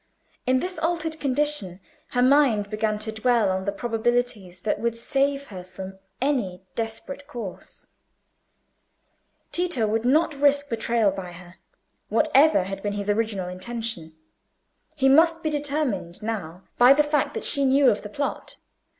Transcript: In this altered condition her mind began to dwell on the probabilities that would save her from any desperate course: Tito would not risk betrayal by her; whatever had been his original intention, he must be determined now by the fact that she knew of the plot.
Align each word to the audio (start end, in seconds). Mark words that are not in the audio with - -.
In 0.47 0.61
this 0.61 0.79
altered 0.79 1.19
condition 1.19 1.79
her 2.13 2.23
mind 2.23 2.71
began 2.71 2.97
to 2.97 3.11
dwell 3.11 3.51
on 3.51 3.65
the 3.65 3.71
probabilities 3.71 4.63
that 4.63 4.79
would 4.79 4.95
save 4.95 5.49
her 5.49 5.63
from 5.63 5.99
any 6.19 6.63
desperate 6.73 7.27
course: 7.27 7.85
Tito 9.51 9.85
would 9.85 10.03
not 10.03 10.33
risk 10.33 10.71
betrayal 10.71 11.11
by 11.11 11.33
her; 11.33 11.57
whatever 12.09 12.63
had 12.63 12.81
been 12.81 12.93
his 12.93 13.11
original 13.11 13.47
intention, 13.47 14.15
he 14.95 15.07
must 15.07 15.43
be 15.43 15.51
determined 15.51 16.23
now 16.23 16.63
by 16.79 16.93
the 16.93 17.03
fact 17.03 17.35
that 17.35 17.43
she 17.43 17.63
knew 17.63 17.87
of 17.87 18.01
the 18.01 18.09
plot. 18.09 18.57